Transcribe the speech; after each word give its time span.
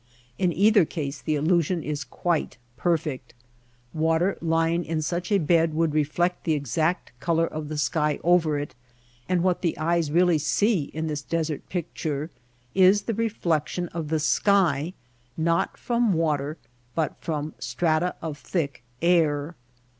In 0.39 0.51
either 0.51 0.83
case 0.83 1.21
the 1.21 1.35
illusion 1.35 1.83
is 1.83 2.03
quite 2.03 2.57
perfect. 2.75 3.35
Water 3.93 4.35
lying 4.41 4.83
in 4.83 4.99
such 5.03 5.31
a 5.31 5.37
bed 5.37 5.75
would 5.75 5.93
reflect 5.93 6.43
the 6.43 6.53
exact 6.55 7.11
color 7.19 7.45
of 7.45 7.69
the 7.69 7.77
sky 7.77 8.17
over 8.23 8.57
it; 8.57 8.73
and 9.29 9.43
what 9.43 9.61
the 9.61 9.77
eyes 9.77 10.09
really 10.11 10.39
see 10.39 10.85
in 10.85 11.05
this 11.05 11.21
desert 11.21 11.69
picture 11.69 12.31
is 12.73 13.03
the 13.03 13.13
reflection 13.13 13.89
of 13.89 14.07
the 14.07 14.19
sky 14.19 14.95
not 15.37 15.77
from 15.77 16.13
water 16.13 16.57
but 16.95 17.15
from 17.21 17.53
strata 17.59 18.15
of 18.23 18.39
thick 18.39 18.81
air. 19.03 19.53